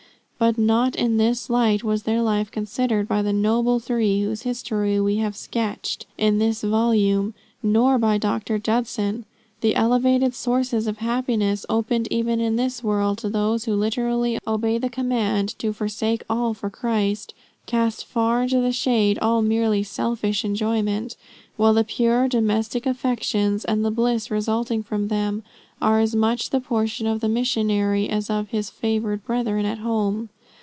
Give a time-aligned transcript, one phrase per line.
[0.43, 4.99] But not in this light was their life considered by the noble three whose history
[4.99, 8.57] we have sketched in this volume, nor by Dr.
[8.57, 9.25] Judson.
[9.61, 14.79] The elevated sources of happiness opened even in this world to those who literally obey
[14.79, 17.35] the command to forsake all for Christ,
[17.67, 21.15] cast far into the shade all merely selfish enjoyment;
[21.55, 25.43] while the pure domestic affections, and the bliss resulting from them,
[25.79, 30.29] are as much the portion of the missionary, as of his favored brethren at home.